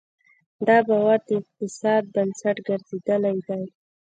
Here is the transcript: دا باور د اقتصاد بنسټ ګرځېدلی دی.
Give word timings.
دا 0.67 0.77
باور 0.87 1.19
د 1.27 1.29
اقتصاد 1.39 2.03
بنسټ 2.13 2.57
ګرځېدلی 2.67 3.37
دی. 3.47 3.63